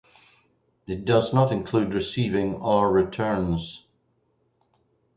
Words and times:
It 0.87 1.05
does 1.05 1.31
not 1.31 1.51
include 1.51 1.93
receiving 1.93 2.55
or 2.55 2.91
returns. 2.91 3.85